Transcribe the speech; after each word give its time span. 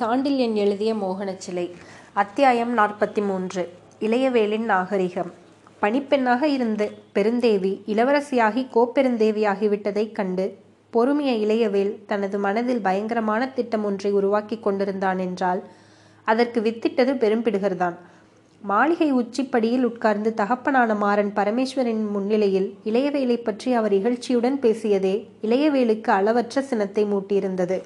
சாண்டில்யன் 0.00 0.54
எழுதிய 0.54 0.94
மோகனச்சிலை 0.94 1.70
அத்தியாயம் 2.12 2.78
நாற்பத்தி 2.78 3.26
மூன்று 3.26 3.72
இளையவேலின் 4.00 4.64
நாகரிகம். 4.64 5.32
பணிப்பெண்ணாக 5.82 6.42
இருந்த 6.42 6.90
பெருந்தேவி 7.14 7.82
இளவரசியாகி 7.86 8.66
கோப்பெருந்தேவியாகிவிட்டதைக் 8.74 10.12
கண்டு 10.12 10.58
பொறுமைய 10.92 11.34
இளையவேல் 11.46 12.04
தனது 12.06 12.38
மனதில் 12.38 12.80
பயங்கரமான 12.80 13.48
திட்டம் 13.48 13.84
ஒன்றை 13.84 14.12
உருவாக்கி 14.12 14.58
கொண்டிருந்தான் 14.58 15.18
என்றால் 15.18 15.62
அதற்கு 16.24 16.60
வித்திட்டது 16.60 17.14
பெரும்பிடுகர்தான் 17.16 17.94
மாளிகை 18.62 19.12
உச்சிப்படியில் 19.12 19.82
உட்கார்ந்து 19.82 20.34
தகப்பனான 20.34 20.94
மாறன் 20.94 21.32
பரமேஸ்வரின் 21.36 22.10
முன்னிலையில் 22.10 22.78
இளையவேலை 22.84 23.42
பற்றி 23.42 23.72
அவர் 23.72 23.92
இகழ்ச்சியுடன் 23.92 24.58
பேசியதே 24.60 25.26
இளையவேலுக்கு 25.42 26.10
அளவற்ற 26.10 26.62
சினத்தை 26.62 27.04
மூட்டியிருந்தது. 27.04 27.82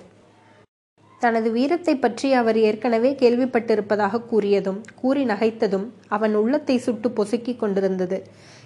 தனது 1.23 1.49
வீரத்தை 1.51 1.95
பற்றி 1.97 2.29
அவர் 2.33 2.59
ஏற்கனவே 2.59 3.11
கேள்விப்பட்டிருப்பதாக 3.13 4.23
கூறியதும் 4.31 4.81
கூறி 4.95 5.23
நகைத்ததும் 5.25 5.87
அவன் 6.09 6.35
உள்ளத்தை 6.35 6.77
சுட்டு 6.79 7.09
பொசுக்கிக் 7.09 7.61
கொண்டிருந்தது. 7.61 8.19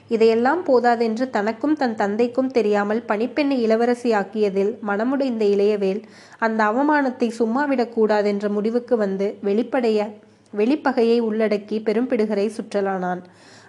இதையெல்லாம் 0.08 0.60
போதாதென்று 0.64 1.24
தனக்கும் 1.30 1.76
தன் 1.76 1.94
தந்தைக்கும் 1.94 2.50
தெரியாமல் 2.50 3.00
பணிப்பெண்ணை 3.08 3.56
இளவரசியாக்கியதில் 3.66 4.72
மனமுடைந்த 4.88 5.44
இளையவேல் 5.54 6.02
அந்த 6.38 6.60
அவமானத்தை 6.64 7.28
சும்மாவிடக்கூடாதென்ற 7.40 8.48
முடிவுக்கு 8.48 8.96
வந்து 8.96 9.28
வெளிப்படைய 9.44 10.08
வெளிப்பகையை 10.52 11.18
உள்ளடக்கி 11.28 11.76
பெரும்பிடுகரை 11.88 12.46
சுற்றலானான். 12.56 13.22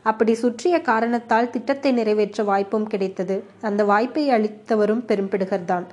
அப்படி 0.04 0.34
சுற்றிய 0.34 0.76
காரணத்தால் 0.82 1.50
திட்டத்தை 1.50 1.92
நிறைவேற்ற 1.92 2.44
வாய்ப்பும் 2.44 2.88
கிடைத்தது. 2.88 3.36
அந்த 3.62 3.82
வாய்ப்பை 3.84 4.24
அளித்தவரும் 4.30 5.04
பெரும்பிடுகர்தான். 5.08 5.88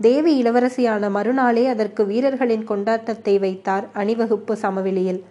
தேவி 0.00 0.42
இளவரசியான 0.42 1.10
மறுநாளே 1.10 1.66
அதற்கு 1.66 2.06
வீரர்களின் 2.06 2.68
கொண்டாட்டத்தை 2.68 3.38
வைத்தார் 3.38 3.86
அணிவகுப்பு 3.92 4.56
சமவெளியில். 4.56 5.24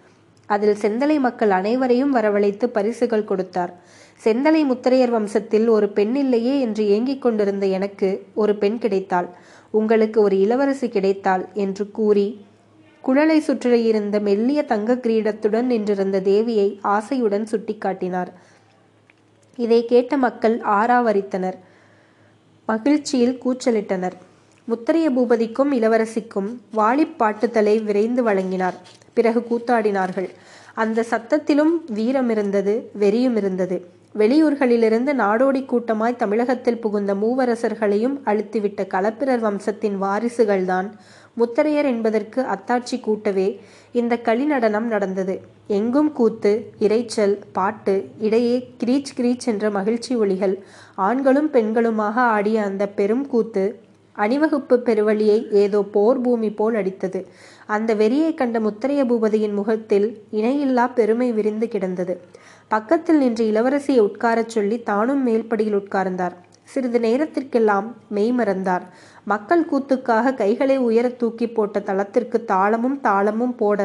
அதில் 0.46 0.80
செந்தலை 0.82 1.18
மக்கள் 1.18 1.50
அனைவரையும் 1.50 2.16
வரவழைத்து 2.16 2.66
பரிசுகள் 2.66 3.24
கொடுத்தார். 3.24 3.72
செந்தலை 4.24 4.62
முத்திரையர் 4.64 5.12
வம்சத்தில் 5.16 5.66
ஒரு 5.66 5.88
பெண் 5.88 6.14
இல்லையே 6.14 6.60
என்று 6.60 6.88
ஏங்கிக் 6.88 7.22
கொண்டிருந்த 7.22 7.66
எனக்கு 7.66 8.26
ஒரு 8.34 8.56
பெண் 8.56 8.78
கிடைத்தாள். 8.78 9.28
உங்களுக்கு 9.70 10.20
ஒரு 10.20 10.38
இளவரசி 10.38 10.88
கிடைத்தாள் 10.88 11.44
என்று 11.54 11.90
கூறி 11.90 12.28
குழலை 13.00 13.40
சுற்றியிருந்த 13.40 14.20
மெல்லிய 14.20 14.62
தங்க 14.62 14.94
கிரீடத்துடன் 14.94 15.62
நின்றிருந்த 15.62 16.20
தேவியை 16.20 16.68
ஆசையுடன் 16.82 17.46
சுட்டிக்காட்டினார். 17.50 18.28
இதை 19.56 19.84
கேட்ட 19.84 20.16
மக்கள் 20.16 20.60
ஆராவரித்தனர். 20.60 21.58
மகிழ்ச்சியில் 22.68 23.38
கூச்சலிட்டனர். 23.44 24.16
முத்தரைய 24.70 25.08
பூபதிக்கும் 25.16 25.72
இளவரசிக்கும் 25.72 26.48
வாளிப்பாட்டுதலை 26.76 27.84
விரைந்து 27.84 28.22
வழங்கினார். 28.24 28.74
பிறகு 29.12 29.40
கூத்தாடினார்கள். 29.50 30.28
அந்த 30.74 31.04
சத்தத்திலும் 31.10 31.74
வீரம் 31.88 32.28
இருந்தது 32.28 32.90
வெறியும் 33.00 33.36
இருந்தது 33.36 33.76
வெளியூர்களிலிருந்து 34.18 35.12
நாடோடி 35.22 35.64
கூட்டமாய் 35.64 36.16
தமிழகத்தில் 36.16 36.78
புகுந்த 36.78 37.14
மூவரசர்களையும் 37.14 38.16
அழுத்திவிட்ட 38.24 38.86
களப்பிரர் 38.94 39.38
வம்சத்தின் 39.38 40.02
வாரிசுகள்தான் 40.02 40.88
முத்தரையர் 41.38 41.88
என்பதற்கு 41.92 42.42
அத்தாட்சி 42.42 43.00
கூட்டவே 43.00 43.60
இந்த 43.92 44.14
களிநடனம் 44.16 44.86
நடந்தது. 44.86 45.40
எங்கும் 45.66 46.12
கூத்து 46.12 46.72
இறைச்சல் 46.80 47.38
பாட்டு 47.52 48.08
இடையே 48.18 48.70
கிரீச் 48.84 49.12
கிரீச் 49.16 49.46
என்ற 49.46 49.70
மகிழ்ச்சி 49.70 50.16
ஒளிகள் 50.16 50.58
ஆண்களும் 50.94 51.50
பெண்களுமாக 51.52 52.16
ஆடிய 52.36 52.62
அந்த 52.62 52.86
பெரும் 52.86 53.26
கூத்து 53.26 53.64
அணிவகுப்பு 54.16 54.76
பெருவழியை 54.84 55.38
ஏதோ 55.52 55.82
போர் 55.82 56.20
பூமி 56.20 56.50
போல் 56.50 56.74
அடித்தது. 56.74 57.20
அந்த 57.66 57.94
வெறியை 57.94 58.34
கண்ட 58.34 58.60
முத்தரைய 58.60 59.02
பூபதியின் 59.10 59.52
முகத்தில் 59.52 60.08
இணையில்லா 60.32 60.86
பெருமை 60.94 61.32
விரிந்து 61.32 61.68
கிடந்தது. 61.68 62.20
பக்கத்தில் 62.68 63.16
நின்று 63.16 63.44
இளவரசியை 63.52 63.98
உட்காரச் 63.98 64.48
சொல்லி 64.48 64.82
தானும் 64.82 65.26
மேல்படியில் 65.26 65.78
உட்கார்ந்தார். 65.82 66.36
சிறிது 66.62 67.00
நேரத்திற்கெல்லாம் 67.00 67.94
மெய் 68.08 68.32
மறந்தார். 68.32 68.84
மக்கள் 69.24 69.68
கூத்துக்காக 69.72 70.34
கைகளை 70.34 70.76
உயர 70.78 71.08
தூக்கி 71.08 71.46
போட்ட 71.48 71.80
தளத்திற்கு 71.80 72.44
தாளமும் 72.44 72.98
தாளமும் 73.00 73.54
போட 73.56 73.80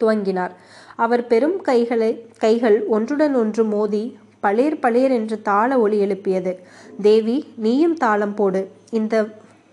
துவங்கினார். 0.00 0.54
அவர் 0.96 1.26
பெரும் 1.26 1.56
கைகளை 1.60 2.10
கைகள் 2.38 2.76
ஒன்றுடன் 2.86 3.34
ஒன்று 3.34 3.64
மோதி 3.64 4.04
பளேர் 4.40 4.78
பளேர் 4.78 5.10
என்று 5.10 5.42
தாள 5.42 5.78
ஒளி 5.78 5.98
எழுப்பியது. 5.98 6.52
தேவி 7.02 7.36
நீயும் 7.56 7.96
தாளம் 7.96 8.34
போடு. 8.34 8.70
இந்த 8.90 9.28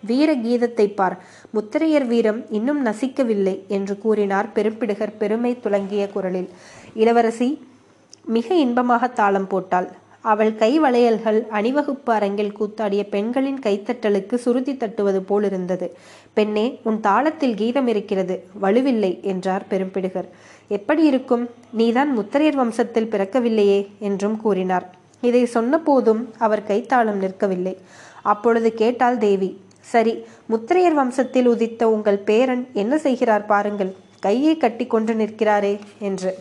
வீர 0.06 0.36
கீதத்தை 0.36 0.94
பார். 0.94 1.18
முத்திரையர் 1.54 2.08
வீரம் 2.08 2.52
இன்னும் 2.52 2.86
நசிக்கவில்லை 2.86 3.68
என்று 3.68 3.98
கூறினார் 3.98 4.48
பெரும்பிடுகர் 4.56 5.14
பெருமை 5.18 5.60
துலங்கிய 5.60 6.08
குரலில். 6.08 6.50
இளவரசி 6.94 7.50
மிக 8.26 8.56
இன்பமாக 8.56 9.08
தாளம் 9.08 9.48
போட்டாள். 9.48 9.88
அவள் 10.32 10.52
கை 10.56 10.72
வளையல்கள் 10.80 11.40
அணிவகுப்பு 11.50 12.12
அரங்கில் 12.14 12.52
கூத்தாடிய 12.52 13.02
பெண்களின் 13.14 13.60
கைத்தட்டலுக்கு 13.66 14.36
சுருதி 14.36 14.74
தட்டுவது 14.78 15.20
போலிருந்தது 15.22 15.88
பெண்ணே 16.34 16.66
உன் 16.84 17.00
தாளத்தில் 17.08 17.56
கீதம் 17.62 17.90
இருக்கிறது 17.94 18.36
வலுவில்லை 18.62 19.12
என்றார் 19.32 19.66
பெரும்பிடுகர். 19.70 20.30
எப்படி 20.68 21.04
இருக்கும்? 21.06 21.44
நீதான் 21.72 22.12
முத்தரையர் 22.20 22.60
வம்சத்தில் 22.62 23.12
பிறக்கவில்லையே 23.14 23.80
என்றும் 24.00 24.38
கூறினார். 24.38 24.88
இதை 25.22 25.44
சொன்னபோதும் 25.54 26.24
அவர் 26.38 26.64
கைத்தாளம் 26.68 27.22
நிற்கவில்லை. 27.24 27.76
அப்பொழுது 28.22 28.72
கேட்டாள் 28.74 29.18
தேவி 29.18 29.52
சரி 29.94 30.14
முத்திரையர் 30.52 30.98
வம்சத்தில் 31.00 31.48
உதித்த 31.54 31.84
உங்கள் 31.90 32.26
பேரன் 32.30 32.64
என்ன 32.74 32.98
செய்கிறார் 32.98 33.46
பாருங்கள் 33.46 33.94
கையை 34.20 34.56
கட்டி 34.58 34.86
கொண்டு 34.86 35.14
நிற்கிறாரே 35.14 35.76
என்று. 36.00 36.32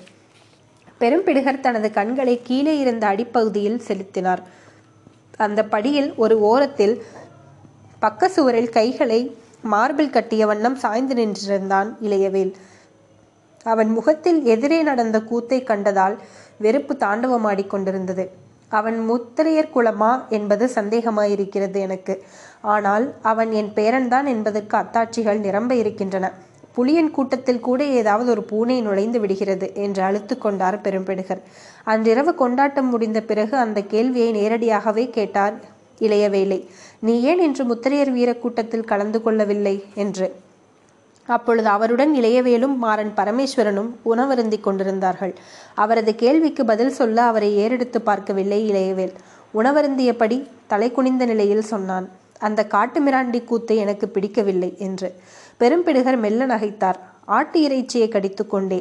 பெரும்பிடுகர் 1.03 1.65
தனது 1.67 1.89
கண்களை 1.99 2.35
கீழே 2.49 2.75
இருந்த 2.83 3.05
அடிப்பகுதியில் 3.13 3.85
செலுத்தினார். 3.89 4.43
அந்த 5.47 5.61
படியில் 5.75 6.11
ஒரு 6.25 6.35
ஓரத்தில் 6.51 6.95
பக்க 8.05 8.29
சுவரில் 8.29 8.75
கைகளை 8.77 9.21
மார்பில் 9.73 10.15
கட்டிய 10.17 10.43
வண்ணம் 10.51 10.79
சாய்ந்து 10.85 11.15
நின்றிருந்தான் 11.15 11.91
இளையவேல். 12.07 12.53
அவன் 13.67 13.91
முகத்தில் 13.97 14.39
எதிரே 14.53 14.79
நடந்த 14.89 15.17
கூத்தை 15.31 15.59
கண்டதால் 15.63 16.17
வெறுப்பு 16.65 16.95
தாண்டவமாடிக்கொண்டிருந்தது 17.05 18.25
அவன் 18.79 18.99
முத்திரையர் 19.11 19.75
குலமா 19.75 20.11
என்பது 20.37 20.65
சந்தேகமாயிருக்கிறது 20.75 21.79
எனக்கு. 21.87 22.15
ஆனால் 22.75 23.05
அவன் 23.31 23.51
என் 23.61 23.71
பேரன்தான் 23.77 24.29
என்பதற்கு 24.35 24.77
அத்தாட்சிகள் 24.77 25.45
நிரம்ப 25.47 25.73
இருக்கின்றன. 25.75 26.27
புலியன் 26.73 27.11
கூட்டத்தில் 27.11 27.61
கூட 27.61 27.85
ஏதாவது 27.85 28.31
ஒரு 28.31 28.43
பூனை 28.43 28.81
நுழைந்து 28.81 29.21
விடுகிறது 29.21 29.73
என்று 29.75 30.03
அழுத்து 30.03 30.39
கொண்டார் 30.39 30.81
பெரும்பிடுகர். 30.81 31.43
அன்றிரவு 31.85 32.35
கொண்டாட்டம் 32.35 32.89
முடிந்த 32.89 33.21
பிறகு 33.21 33.57
அந்த 33.57 33.83
கேள்வியை 33.83 34.33
நேரடியாகவே 34.33 35.11
கேட்டார் 35.11 35.55
இளையவேலை. 36.01 36.67
நீ 36.99 37.23
ஏன் 37.23 37.39
இன்று 37.39 37.65
முத்திரையர் 37.65 38.13
வீர 38.13 38.35
கூட்டத்தில் 38.35 38.85
கலந்து 38.85 39.23
கொள்ளவில்லை? 39.23 39.85
என்று. 39.95 40.33
அப்பொழுது 41.27 41.69
அவருடன் 41.69 42.15
இளையவேலும் 42.17 42.77
மாறன் 42.77 43.13
பரமேஸ்வரனும் 43.17 43.91
உணவருந்தி 44.05 44.61
கொண்டிருந்தார்கள். 44.61 45.35
அவரது 45.75 46.15
கேள்விக்கு 46.15 46.65
பதில் 46.65 46.91
சொல்ல 46.91 47.23
அவரை 47.23 47.57
ஏறெடுத்து 47.57 48.01
பார்க்கவில்லை 48.01 48.71
இளையவேல். 48.71 49.15
உணவருந்தியபடி 49.55 50.47
தலை 50.67 50.91
குனிந்த 50.91 51.25
நிலையில் 51.25 51.63
சொன்னான் 51.63 52.09
அந்த 52.39 52.67
காட்டு 52.67 53.01
மிராண்டி 53.01 53.45
கூத்து 53.45 53.77
எனக்கு 53.77 54.09
பிடிக்கவில்லை 54.09 54.75
என்று. 54.79 55.15
பெரும்பிடுகர் 55.63 56.19
மெல்ல 56.19 56.47
நகைத்தார். 56.47 56.99
ஆட்டு 57.25 57.59
இறைச்சியை 57.63 58.09
கடித்து 58.09 58.47
கொண்டே 58.47 58.79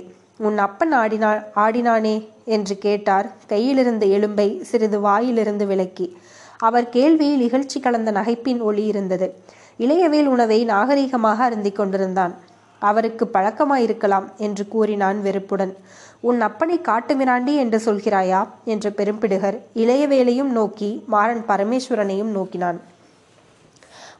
உன் 0.48 0.58
அப்பன் 0.58 0.94
ஆடினா 0.94 1.32
ஆடினானே 1.56 2.14
என்று 2.46 2.76
கேட்டார். 2.78 3.28
கையிலிருந்த 3.48 4.06
எலும்பை 4.06 4.62
சிறிது 4.70 5.00
வாயிலிருந்து 5.00 5.66
விலக்கி 5.66 6.08
அவர் 6.58 6.88
கேள்வியில் 6.94 7.44
இகழ்ச்சி 7.48 7.80
கலந்த 7.82 8.12
நகைப்பின் 8.12 8.60
ஒளி 8.60 8.84
இருந்தது. 8.86 9.28
இளையவேல் 9.80 10.26
உணவை 10.26 10.66
நாகரிகமாக 10.66 11.44
அருந்திக் 11.48 11.76
கொண்டிருந்தான். 11.76 12.34
அவருக்கு 12.82 13.26
பழக்கமாயிருக்கலாம் 13.34 14.28
என்று 14.38 14.68
கூறினான் 14.68 15.22
வெறுப்புடன். 15.22 15.74
உன் 16.30 16.42
அப்பனை 16.42 16.78
காட்டுமிராண்டி 16.90 17.54
என்று 17.64 17.82
சொல்கிறாயா 17.86 18.42
என்ற 18.66 18.90
பெரும்பிடுகர் 18.90 19.58
இளையவேலையும் 19.76 20.52
நோக்கி 20.58 20.90
மாறன் 21.08 21.44
பரமேஸ்வரனையும் 21.48 22.34
நோக்கினான். 22.38 22.80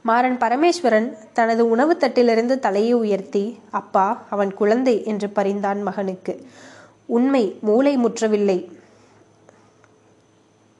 மாறன் 0.04 0.38
பரமேஸ்வரன் 0.38 1.18
தனது 1.34 1.70
உணவு 1.70 1.98
தட்டிலிருந்து 2.00 2.60
தலையை 2.60 2.94
உயர்த்தி 2.94 3.60
அப்பா 3.72 4.24
அவன் 4.30 4.54
குழந்தை 4.54 5.06
என்று 5.06 5.30
பரிந்தான் 5.30 5.82
மகனுக்கு. 5.84 6.46
உண்மை 7.06 7.58
மூளை 7.62 7.98
முற்றவில்லை 7.98 8.72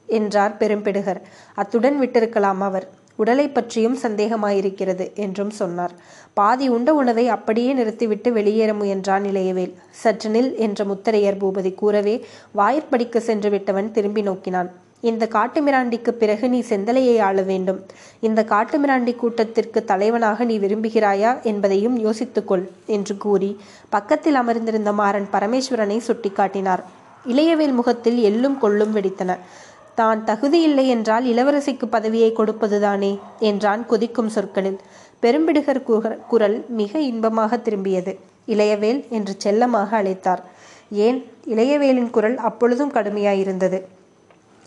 என்றார் 0.06 0.56
பெரும்பிடுகர். 0.58 1.20
அத்துடன் 1.54 2.00
விட்டிருக்கலாம் 2.00 2.58
அவர். 2.58 2.88
உடலை 3.16 3.48
பற்றியும் 3.48 3.98
சந்தேகமாயிருக்கிறது 3.98 5.12
என்றும் 5.14 5.50
சொன்னார். 5.50 5.92
பாதி 6.34 6.68
உண்ட 6.68 6.94
உணவை 6.94 7.28
அப்படியே 7.28 7.72
நிறுத்திவிட்டு 7.72 8.32
வெளியேற 8.32 8.72
முயன்றான் 8.72 9.24
இளையவேல் 9.24 9.74
சற்று 9.90 10.30
நில் 10.30 10.56
என்ற 10.56 10.84
முத்தரையர் 10.84 11.40
பூபதி 11.42 11.74
கூறவே 11.74 12.26
வாயிற்படிக்கு 12.56 13.16
சென்று 13.16 13.50
விட்டவன் 13.50 13.90
திரும்பி 13.90 14.22
நோக்கினான். 14.22 14.72
இந்த 15.10 15.24
காட்டுமிராண்டிக்கு 15.32 16.10
பிறகு 16.10 16.48
நீ 16.48 16.58
செந்தலையை 16.68 17.14
ஆள 17.28 17.42
வேண்டும். 17.42 17.78
இந்த 18.20 18.40
காட்டுமிராண்டி 18.50 19.12
கூட்டத்திற்கு 19.16 19.80
தலைவனாக 19.84 20.44
நீ 20.44 20.56
விரும்புகிறாயா 20.58 21.30
என்பதையும் 21.42 21.96
யோசித்துக்கொள் 22.04 22.64
என்று 22.86 23.16
கூறி 23.16 23.50
பக்கத்தில் 23.88 24.34
அமர்ந்திருந்த 24.34 24.92
மாறன் 24.92 25.28
பரமேஸ்வரனை 25.32 25.98
சுட்டிக்காட்டினார். 26.08 26.82
இளையவேல் 27.26 27.74
முகத்தில் 27.78 28.18
எள்ளும் 28.30 28.58
கொள்ளும் 28.58 28.94
வெடித்தன. 28.96 29.36
தான் 29.94 30.20
தகுதியில்லை 30.26 30.84
என்றால் 30.86 31.24
இளவரசிக்கு 31.24 31.86
பதவியை 31.90 32.30
கொடுப்பதுதானே? 32.36 33.10
என்றான் 33.38 33.82
கொதிக்கும் 33.86 34.28
சொற்களில். 34.28 34.78
பெரும்பிடுகர் 35.22 35.82
குரல் 36.28 36.56
மிக 36.80 37.00
இன்பமாக 37.00 37.56
திரும்பியது. 37.56 38.14
இளையவேல் 38.46 39.02
என்று 39.08 39.34
செல்லமாக 39.38 39.90
அழைத்தார். 40.02 40.44
ஏன்? 41.06 41.18
இளையவேலின் 41.46 42.10
குரல் 42.10 42.38
அப்பொழுதும் 42.50 42.92
கடுமையாயிருந்தது. 42.92 43.80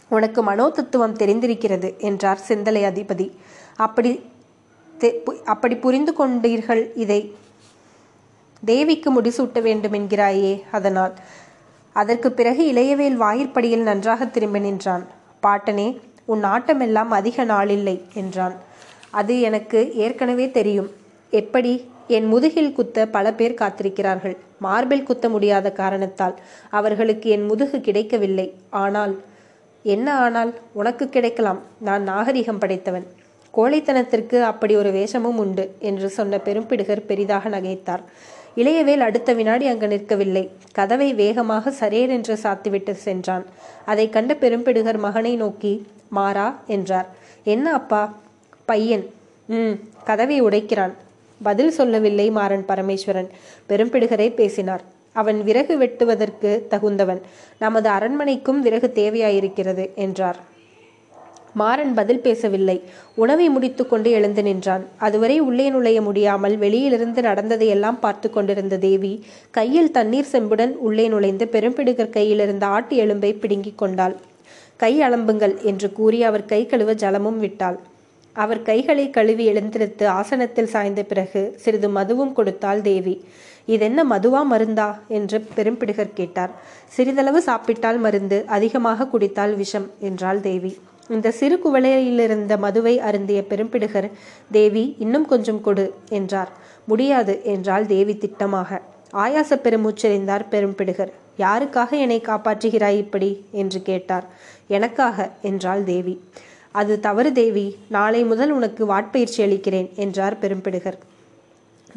உனக்கு 0.10 0.42
மனோதத்துவம் 0.44 1.18
தெரிந்திருக்கிறது 1.22 1.90
என்றார் 1.98 2.46
சிந்தலை 2.50 2.84
அதிபதி. 2.84 3.28
அப்படி 3.86 4.12
அப்படி 5.46 5.76
புரிந்து 5.76 6.12
கொண்டீர்கள் 6.20 6.84
இதை. 6.96 7.22
தேவிக்கு 8.66 9.10
முடிசூட்ட 9.16 9.62
வேண்டும் 9.62 9.94
என்கிறாயே 9.94 10.54
அதனால். 10.72 11.14
அதற்கு 11.96 12.30
பிறகு 12.32 12.64
இளையவேல் 12.72 13.18
வாயிற்படியில் 13.24 13.84
நன்றாக 13.84 14.26
திரும்பி 14.26 14.60
நின்றான். 14.60 15.04
பாட்டனே 15.44 15.88
உன் 16.26 16.44
ஆட்டமெல்லாம் 16.44 17.12
அதிக 17.20 17.46
நாளில்லை 17.46 17.98
என்றான். 18.14 18.56
அது 19.12 19.34
எனக்கு 19.42 19.80
ஏற்கனவே 19.96 20.46
தெரியும். 20.52 20.90
எப்படி? 21.30 21.74
என் 22.08 22.26
முதுகில் 22.26 22.74
குத்த 22.74 23.06
பல 23.08 23.34
பேர் 23.34 23.60
காத்திருக்கிறார்கள். 23.62 24.36
மார்பில் 24.60 25.04
குத்த 25.04 25.30
முடியாத 25.30 25.68
காரணத்தால் 25.72 26.36
அவர்களுக்கு 26.70 27.30
என் 27.30 27.46
முதுகு 27.46 27.80
கிடைக்கவில்லை. 27.82 28.48
ஆனால் 28.84 29.16
என்ன 29.86 30.14
ஆனால் 30.14 30.54
உனக்கு 30.74 31.10
கிடைக்கலாம் 31.10 31.60
நான் 31.80 32.04
நாகரிகம் 32.04 32.60
படைத்தவன். 32.60 33.06
கோழைத்தனத்திற்கு 33.54 34.42
அப்படி 34.42 34.76
ஒரு 34.76 34.92
வேஷமும் 34.92 35.38
உண்டு 35.38 35.76
என்று 35.80 36.10
சொன்ன 36.10 36.38
பெரும்பிடுகர் 36.38 37.06
பெரிதாக 37.06 37.50
நகைத்தார். 37.50 38.04
இளையவேல் 38.56 39.06
அடுத்த 39.08 39.34
வினாடி 39.34 39.68
அங்கு 39.68 39.88
நிற்கவில்லை. 39.88 40.50
கதவை 40.72 41.14
வேகமாக 41.14 41.74
சரேர் 41.80 42.10
என்று 42.10 42.38
சாத்திவிட்டு 42.44 42.92
சென்றான். 42.92 43.46
அதை 43.86 44.10
கண்ட 44.10 44.34
பெரும்பிடுகர் 44.34 44.98
மகனை 44.98 45.36
நோக்கி 45.36 45.86
மாறா 46.10 46.60
என்றார். 46.68 47.08
என்ன 47.44 47.74
அப்பா? 47.74 48.18
பையன். 48.66 49.06
ம் 49.46 49.76
கதவை 50.04 50.42
உடைக்கிறான். 50.42 50.94
பதில் 51.44 51.72
சொல்லவில்லை 51.72 52.32
மாறன் 52.32 52.66
பரமேஸ்வரன். 52.68 53.30
பெரும்பிடுகரை 53.70 54.34
பேசினார். 54.34 54.84
அவன் 55.22 55.40
விறகு 55.44 55.76
வெட்டுவதற்கு 55.78 56.52
தகுந்தவன். 56.72 57.22
நமது 57.64 57.90
அரண்மனைக்கும் 57.90 58.60
விறகு 58.66 58.90
தேவையாயிருக்கிறது 58.96 59.86
என்றார். 59.96 60.40
மாறன் 61.60 61.94
பதில் 61.94 62.22
பேசவில்லை. 62.26 62.76
உணவை 63.16 63.46
முடித்துக்கொண்டு 63.50 64.10
எழுந்து 64.12 64.42
நின்றான். 64.44 64.84
அதுவரை 64.98 65.38
உள்ளே 65.40 65.68
நுழைய 65.70 66.00
முடியாமல் 66.02 66.56
வெளியிலிருந்து 66.58 67.22
நடந்ததையெல்லாம் 67.22 68.00
பார்த்து 68.00 68.30
கொண்டிருந்த 68.30 68.78
தேவி 68.78 69.14
கையில் 69.58 69.92
தண்ணீர் 69.92 70.32
செம்புடன் 70.32 70.74
உள்ளே 70.88 71.08
நுழைந்து 71.08 71.48
பெரும்பிடுகர் 71.52 72.16
கையில் 72.18 72.40
இருந்த 72.40 72.66
ஆட்டு 72.76 72.96
எலும்பை 73.06 73.32
பிடுங்கிக் 73.40 73.78
கொண்டாள். 73.78 74.16
கை 74.84 74.94
அலம்புங்கள் 75.00 75.56
என்று 75.62 75.90
கூறி 76.00 76.20
அவர் 76.24 76.46
கை 76.46 76.62
கழுவ 76.66 76.94
ஜலமும் 76.94 77.42
விட்டாள். 77.44 77.78
அவர் 78.36 78.62
கைகளை 78.62 79.06
கழுவி 79.10 79.44
எழுந்திருத்து 79.46 80.06
ஆசனத்தில் 80.20 80.72
சாய்ந்த 80.74 81.04
பிறகு 81.04 81.42
சிறிது 81.64 81.90
மதுவும் 81.90 82.34
கொடுத்தாள் 82.34 82.82
தேவி. 82.82 83.16
இதென்ன 83.66 84.04
மதுவா 84.04 84.42
மருந்தா 84.52 84.96
என்று 85.08 85.48
பெரும்பிடுகர் 85.56 86.14
கேட்டார். 86.14 86.52
சிறிதளவு 86.88 87.42
சாப்பிட்டால் 87.42 87.98
மருந்து 87.98 88.44
அதிகமாக 88.48 89.08
குடித்தால் 89.08 89.56
விஷம் 89.56 89.92
என்றாள் 90.00 90.42
தேவி. 90.42 90.78
இந்த 91.10 91.32
சிறு 91.32 91.60
குவளையிலிருந்த 91.64 92.58
மதுவை 92.58 93.00
அருந்திய 93.00 93.46
பெரும்பிடுகர் 93.50 94.12
தேவி 94.52 94.96
இன்னும் 95.00 95.26
கொஞ்சம் 95.26 95.62
கொடு 95.62 95.94
என்றார். 96.10 96.52
முடியாது 96.86 97.42
என்றாள் 97.44 97.86
தேவி 97.86 98.14
திட்டமாக. 98.14 98.82
ஆயாச 99.14 99.52
பெருமூச்செறிந்தார் 99.64 100.46
பெரும்பிடுகர். 100.52 101.12
யாருக்காக 101.40 101.90
என்னை 101.90 102.22
காப்பாற்றுகிறாய் 102.26 102.98
இப்படி 102.98 103.46
என்று 103.52 103.82
கேட்டார். 103.82 104.26
எனக்காக 104.68 105.32
என்றாள் 105.42 105.84
தேவி. 105.84 106.22
அது 106.72 107.00
தவறு 107.00 107.32
தேவி. 107.32 107.78
நாளை 107.88 108.24
முதல் 108.24 108.52
உனக்கு 108.52 108.86
வாட்பயிற்சி 108.86 109.42
அளிக்கிறேன் 109.42 109.90
என்றார் 109.96 110.38
பெரும்பிடுகர். 110.42 110.98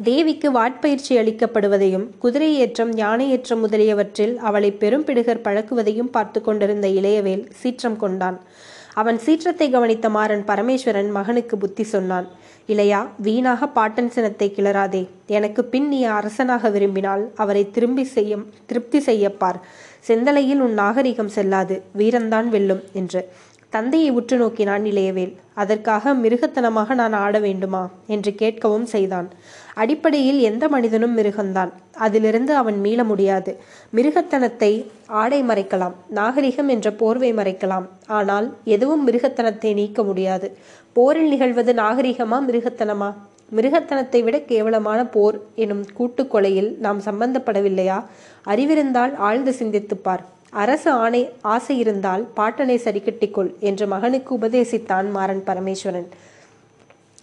தேவிக்கு 0.07 0.49
வாட்பயிற்சி 0.51 1.13
அளிக்கப்படுவதையும் 1.17 2.05
குதிரை 2.19 2.49
ஏற்றம் 2.55 2.91
யானை 2.91 3.25
ஏற்றம் 3.29 3.59
முதலியவற்றில் 3.59 4.37
அவளை 4.37 4.69
பெரும்பிடுகர் 4.79 5.41
பழக்குவதையும் 5.47 6.11
பார்த்து 6.11 6.39
கொண்டிருந்த 6.41 6.87
இளையவேல் 6.87 7.43
சீற்றம் 7.61 7.97
கொண்டான். 7.97 8.37
அவன் 8.93 9.19
சீற்றத்தை 9.19 9.67
கவனித்த 9.69 10.07
மாறன் 10.09 10.43
பரமேஸ்வரன் 10.47 11.09
மகனுக்கு 11.17 11.57
புத்தி 11.57 11.83
சொன்னான் 11.83 12.27
இளையா 12.69 13.01
வீணாக 13.17 13.67
பாட்டன் 13.67 14.09
சினத்தை 14.09 14.47
கிளறாதே. 14.55 15.03
எனக்கு 15.37 15.63
பின் 15.65 15.87
நீ 15.87 15.99
அரசனாக 16.17 16.69
விரும்பினால் 16.69 17.23
அவரை 17.35 17.65
திரும்பி 17.71 18.03
செய்ய 18.15 18.37
திருப்தி 18.65 18.99
செய்யப்பார் 18.99 19.59
செந்தலையில் 20.07 20.63
உன் 20.67 20.73
நாகரிகம் 20.73 21.33
செல்லாது. 21.37 21.77
வீரந்தான் 21.97 22.49
வெல்லும் 22.55 22.83
என்று. 22.93 23.23
தந்தையை 23.69 24.09
உற்று 24.09 24.37
நோக்கினான் 24.37 24.83
இளையவேல் 24.83 25.33
அதற்காக 25.53 26.13
மிருகத்தனமாக 26.13 26.93
நான் 26.93 27.13
ஆட 27.13 27.39
வேண்டுமா? 27.39 27.89
என்று 28.07 28.31
கேட்கவும் 28.31 28.83
செய்தான். 28.83 29.27
அடிப்படையில் 29.73 30.39
எந்த 30.39 30.67
மனிதனும் 30.67 31.17
மிருகந்தான். 31.17 31.71
அதிலிருந்து 31.95 32.55
அவன் 32.55 32.79
மீள 32.79 33.03
முடியாது. 33.03 33.57
மிருகத்தனத்தை 33.95 34.85
ஆடை 35.07 35.43
மறைக்கலாம். 35.43 35.93
நாகரிகம் 36.07 36.67
என்ற 36.67 36.91
போர்வை 36.91 37.33
மறைக்கலாம். 37.33 37.85
ஆனால் 38.07 38.53
எதுவும் 38.63 39.07
மிருகத்தனத்தை 39.07 39.73
நீக்க 39.73 40.03
முடியாது. 40.03 40.57
போரில் 40.93 41.27
நிகழ்வது 41.27 41.73
நாகரிகமா 41.73 42.39
மிருகத்தனமா? 42.47 43.13
மிருகத்தனத்தை 43.55 44.23
விட 44.23 44.39
கேவலமான 44.39 45.05
போர் 45.05 45.39
எனும் 45.55 45.85
கூட்டுக்கொலையில் 45.99 46.77
நாம் 46.77 47.01
சம்பந்தப்படவில்லையா? 47.01 48.05
அறிவிருந்தால் 48.45 49.15
ஆழ்ந்து 49.15 49.51
சிந்தித்துப்பார் 49.59 50.23
அரசு 50.49 50.91
ஆணை 50.91 51.29
ஆசை 51.41 51.77
இருந்தால் 51.77 52.27
பாட்டனை 52.35 52.77
சரிக்கட்டிக்கொள் 52.85 53.59
என்று 53.59 53.87
மகனுக்கு 53.87 54.37
உபதேசித்தான் 54.37 55.11
மாறன் 55.11 55.43
பரமேஸ்வரன். 55.45 56.07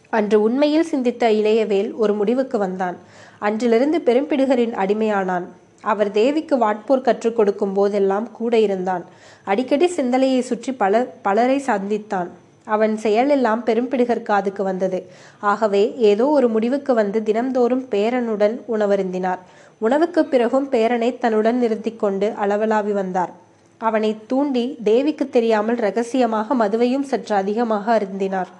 அன்று 0.09 0.43
உண்மையில் 0.43 0.85
சிந்தித்த 0.85 1.31
இளையவேல் 1.31 1.93
ஒரு 1.95 2.15
முடிவுக்கு 2.15 2.59
வந்தான். 2.59 2.97
அன்றிலிருந்து 3.39 3.99
பெரும்பிடுகரின் 4.05 4.75
அடிமையானான். 4.75 5.45
அவர் 5.81 6.11
தேவிக்கு 6.11 6.57
வாட்போர் 6.57 7.01
கற்றுக் 7.01 7.37
கொடுக்கும் 7.37 7.73
போதெல்லாம் 7.73 8.33
கூட 8.33 8.59
இருந்தான். 8.59 9.05
அடிக்கடி 9.45 9.91
சிந்தலையை 9.97 10.41
சுற்றி 10.41 10.73
பல 10.73 11.07
பலரை 11.23 11.63
சந்தித்தான். 11.67 12.29
அவன் 12.65 12.99
செயலெல்லாம் 13.03 13.61
பெரும்பிடுகர் 13.67 14.23
காதுக்கு 14.23 14.63
வந்தது. 14.63 15.07
ஆகவே 15.41 15.95
ஏதோ 15.97 16.27
ஒரு 16.27 16.49
முடிவுக்கு 16.49 16.95
வந்து 16.95 17.21
தினம்தோறும் 17.21 17.85
பேரனுடன் 17.91 18.61
உணவருந்தினார். 18.73 19.39
உணவுக்கு 19.81 20.23
பிறகும் 20.25 20.69
பேரனை 20.75 21.11
தன்னுடன் 21.23 21.59
நிறுத்தி 21.63 21.93
கொண்டு 21.97 22.29
அளவலாவி 22.43 22.93
வந்தார். 23.01 23.33
அவனை 23.81 24.11
தூண்டி 24.31 24.63
தேவிக்கு 24.89 25.25
தெரியாமல் 25.29 25.79
ரகசியமாக 25.87 26.55
மதுவையும் 26.55 27.09
சற்று 27.11 27.35
அதிகமாக 27.43 27.85
அருந்தினார். 27.97 28.51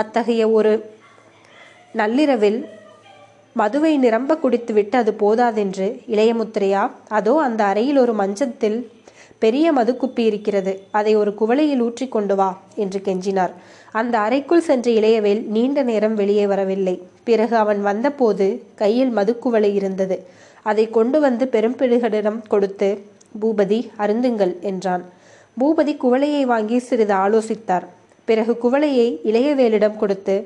அத்தகைய 0.00 0.42
ஒரு 0.58 0.72
நள்ளிரவில் 2.00 2.60
மதுவை 3.56 3.92
நிரம்ப 4.04 4.32
குடித்துவிட்டு 4.42 4.96
அது 5.02 5.12
போதாதென்று 5.22 5.86
இளையமுத்திரையா 6.14 6.82
அதோ 7.18 7.32
அந்த 7.46 7.60
அறையில் 7.70 7.98
ஒரு 8.04 8.12
மஞ்சத்தில் 8.20 8.78
பெரிய 9.44 9.66
மதுக்குப்பி 9.78 10.22
இருக்கிறது 10.30 10.72
அதை 10.98 11.12
ஒரு 11.20 11.30
குவளையில் 11.40 11.82
ஊற்றி 11.86 12.06
கொண்டு 12.08 12.34
வா 12.40 12.48
என்று 12.82 12.98
கெஞ்சினார். 13.06 13.52
அந்த 14.00 14.14
அறைக்குள் 14.26 14.66
சென்ற 14.66 14.86
இளையவேல் 14.98 15.42
நீண்ட 15.54 15.82
நேரம் 15.90 16.16
வெளியே 16.20 16.44
வரவில்லை. 16.52 16.94
பிறகு 17.28 17.56
அவன் 17.62 17.80
வந்தபோது 17.88 18.46
கையில் 18.82 19.12
மதுக்குவளை 19.18 19.70
இருந்தது. 19.80 20.18
அதை 20.62 20.90
கொண்டு 20.90 21.20
வந்து 21.20 21.48
பெரும்பிடுகளிடம் 21.52 22.40
கொடுத்து 22.48 22.88
பூபதி 23.40 23.78
அருந்துங்கள் 23.98 24.54
என்றான். 24.60 25.04
பூபதி 25.60 25.92
குவளையை 25.96 26.42
வாங்கி 26.42 26.78
சிறிது 26.78 27.14
ஆலோசித்தார். 27.14 27.86
பிறகு 28.24 28.52
குவளையை 28.62 29.08
இளையவேலிடம் 29.24 29.96
கொடுத்து 29.96 30.36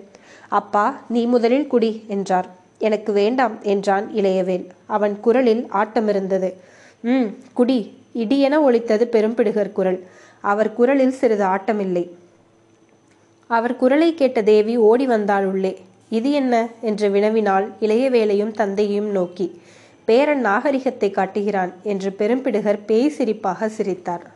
அப்பா 0.48 0.84
நீ 1.08 1.26
முதலில் 1.26 1.66
குடி 1.66 2.04
என்றார். 2.06 2.48
எனக்கு 2.78 3.12
வேண்டாம் 3.12 3.62
என்றான் 3.62 4.06
இளையவேல். 4.14 4.66
அவன் 4.86 5.20
குரலில் 5.20 5.66
ஆட்டமிருந்தது 5.72 6.50
ம் 7.00 7.28
குடி 7.52 7.78
இடியென 8.14 8.54
ஒழித்தது 8.68 9.04
பெரும்பிடுகர் 9.14 9.72
குரல். 9.72 10.00
அவர் 10.40 10.72
குரலில் 10.72 11.10
சிறிது 11.10 11.44
ஆட்டமில்லை. 11.44 12.04
அவர் 13.46 13.76
குரலை 13.76 14.14
கேட்ட 14.14 14.42
தேவி 14.42 14.76
ஓடி 14.76 15.06
வந்தாள் 15.06 15.46
உள்ளே. 15.46 15.72
இது 16.08 16.30
என்ன? 16.30 16.54
என்று 16.80 17.08
வினவினாள் 17.08 17.66
இளையவேலையும் 17.80 18.50
தந்தையும் 18.50 19.10
நோக்கி. 19.10 19.46
பேரன் 20.04 20.40
நாகரிகத்தை 20.40 21.10
காட்டுகிறான் 21.10 21.72
என்று 21.82 22.10
பெரும்பிடுகர் 22.18 22.80
பேய் 22.86 23.14
சிரிப்பாக 23.18 23.66
சிரித்தார். 23.66 24.33